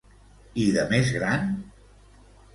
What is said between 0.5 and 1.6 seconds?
I de més gran?